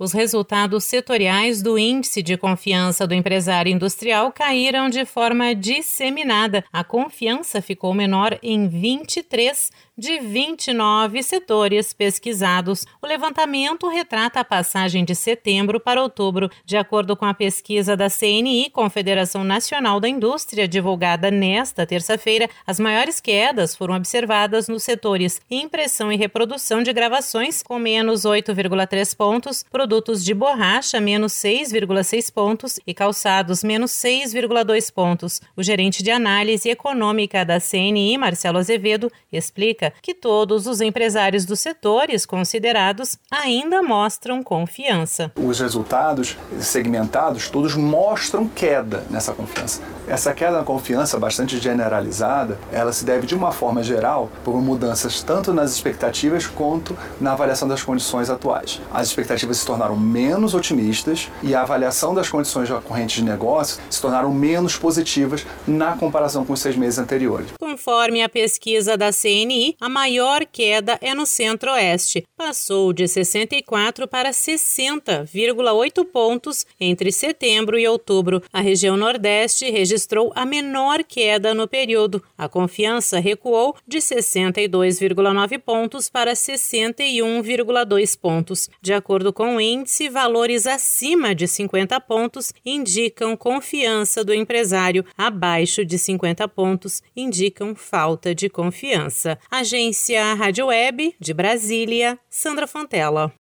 Os 0.00 0.12
resultados 0.12 0.84
setoriais 0.84 1.60
do 1.60 1.78
Índice 1.78 2.22
de 2.22 2.34
Confiança 2.34 3.06
do 3.06 3.12
Empresário 3.12 3.70
Industrial 3.70 4.32
caíram 4.32 4.88
de 4.88 5.04
forma 5.04 5.54
disseminada. 5.54 6.64
A 6.72 6.82
confiança 6.82 7.60
ficou 7.60 7.92
menor 7.92 8.38
em 8.42 8.66
23 8.66 9.70
de 10.00 10.18
29 10.18 11.22
setores 11.22 11.92
pesquisados. 11.92 12.86
O 13.02 13.06
levantamento 13.06 13.86
retrata 13.86 14.40
a 14.40 14.44
passagem 14.44 15.04
de 15.04 15.14
setembro 15.14 15.78
para 15.78 16.02
outubro. 16.02 16.50
De 16.64 16.78
acordo 16.78 17.14
com 17.14 17.26
a 17.26 17.34
pesquisa 17.34 17.94
da 17.94 18.08
CNI, 18.08 18.70
Confederação 18.70 19.44
Nacional 19.44 20.00
da 20.00 20.08
Indústria, 20.08 20.66
divulgada 20.66 21.30
nesta 21.30 21.84
terça-feira, 21.84 22.48
as 22.66 22.80
maiores 22.80 23.20
quedas 23.20 23.76
foram 23.76 23.94
observadas 23.94 24.66
nos 24.66 24.82
setores 24.82 25.42
impressão 25.50 26.10
e 26.10 26.16
reprodução 26.16 26.82
de 26.82 26.94
gravações, 26.94 27.62
com 27.62 27.78
menos 27.78 28.22
8,3 28.22 29.14
pontos, 29.14 29.62
produtos 29.90 30.24
de 30.24 30.32
borracha, 30.32 31.00
menos 31.00 31.32
6,6 31.32 32.32
pontos 32.32 32.78
e 32.86 32.94
calçados, 32.94 33.64
menos 33.64 33.90
6,2 33.90 34.92
pontos. 34.92 35.42
O 35.56 35.64
gerente 35.64 36.00
de 36.00 36.12
análise 36.12 36.70
econômica 36.70 37.44
da 37.44 37.58
CNI, 37.58 38.16
Marcelo 38.16 38.58
Azevedo, 38.58 39.10
explica 39.32 39.92
que 40.00 40.14
todos 40.14 40.68
os 40.68 40.80
empresários 40.80 41.44
dos 41.44 41.58
setores 41.58 42.24
considerados 42.24 43.18
ainda 43.28 43.82
mostram 43.82 44.44
confiança. 44.44 45.32
Os 45.34 45.58
resultados 45.58 46.36
segmentados 46.60 47.48
todos 47.48 47.74
mostram 47.74 48.46
queda 48.46 49.04
nessa 49.10 49.32
confiança. 49.32 49.82
Essa 50.06 50.32
queda 50.32 50.58
na 50.58 50.64
confiança, 50.64 51.18
bastante 51.18 51.58
generalizada, 51.58 52.60
ela 52.70 52.92
se 52.92 53.04
deve 53.04 53.26
de 53.26 53.34
uma 53.34 53.50
forma 53.50 53.82
geral 53.82 54.30
por 54.44 54.60
mudanças 54.62 55.20
tanto 55.20 55.52
nas 55.52 55.72
expectativas 55.72 56.46
quanto 56.46 56.96
na 57.20 57.32
avaliação 57.32 57.66
das 57.66 57.82
condições 57.82 58.30
atuais. 58.30 58.80
As 58.92 59.08
expectativas 59.08 59.58
se 59.58 59.66
tornaram 59.70 59.96
menos 59.96 60.52
otimistas 60.52 61.28
e 61.44 61.54
a 61.54 61.62
avaliação 61.62 62.12
das 62.12 62.28
condições 62.28 62.68
correntes 62.84 63.16
de 63.16 63.24
negócio 63.24 63.80
se 63.88 64.02
tornaram 64.02 64.34
menos 64.34 64.76
positivas 64.76 65.46
na 65.64 65.92
comparação 65.96 66.44
com 66.44 66.54
os 66.54 66.60
seis 66.60 66.74
meses 66.74 66.98
anteriores. 66.98 67.46
Conforme 67.56 68.20
a 68.20 68.28
pesquisa 68.28 68.96
da 68.96 69.12
CNI, 69.12 69.76
a 69.80 69.88
maior 69.88 70.44
queda 70.44 70.98
é 71.00 71.14
no 71.14 71.24
Centro-Oeste. 71.24 72.26
Passou 72.36 72.92
de 72.92 73.06
64 73.06 74.08
para 74.08 74.30
60,8 74.30 76.04
pontos 76.04 76.66
entre 76.80 77.12
setembro 77.12 77.78
e 77.78 77.86
outubro. 77.86 78.42
A 78.52 78.60
região 78.60 78.96
Nordeste 78.96 79.70
registrou 79.70 80.32
a 80.34 80.44
menor 80.44 81.04
queda 81.04 81.54
no 81.54 81.68
período. 81.68 82.20
A 82.36 82.48
confiança 82.48 83.20
recuou 83.20 83.76
de 83.86 83.98
62,9 83.98 85.60
pontos 85.60 86.08
para 86.08 86.32
61,2 86.32 88.18
pontos. 88.18 88.68
De 88.82 88.92
acordo 88.92 89.32
com 89.32 89.59
índice, 89.60 90.08
valores 90.08 90.66
acima 90.66 91.34
de 91.34 91.46
50 91.46 92.00
pontos 92.00 92.52
indicam 92.64 93.36
confiança 93.36 94.24
do 94.24 94.32
empresário, 94.32 95.04
abaixo 95.16 95.84
de 95.84 95.98
50 95.98 96.48
pontos 96.48 97.02
indicam 97.14 97.74
falta 97.74 98.34
de 98.34 98.48
confiança. 98.48 99.38
Agência 99.50 100.34
Rádio 100.34 100.66
Web 100.66 101.14
de 101.20 101.34
Brasília, 101.34 102.18
Sandra 102.28 102.66
Fontela. 102.66 103.32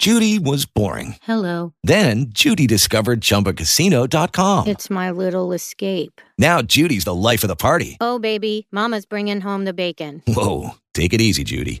Judy 0.00 0.38
was 0.38 0.64
boring. 0.64 1.16
Hello. 1.22 1.72
Then 1.82 2.26
Judy 2.32 2.68
discovered 2.68 3.20
chumbacasino.com. 3.20 4.68
It's 4.68 4.88
my 4.88 5.10
little 5.10 5.52
escape. 5.52 6.20
Now 6.38 6.62
Judy's 6.62 7.02
the 7.02 7.14
life 7.14 7.42
of 7.42 7.48
the 7.48 7.56
party. 7.56 7.96
Oh, 8.00 8.20
baby, 8.20 8.68
Mama's 8.70 9.06
bringing 9.06 9.40
home 9.40 9.64
the 9.64 9.72
bacon. 9.72 10.22
Whoa. 10.28 10.76
Take 10.94 11.12
it 11.12 11.20
easy, 11.20 11.42
Judy. 11.42 11.80